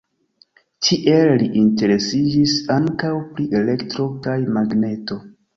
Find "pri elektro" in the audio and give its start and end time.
3.37-4.11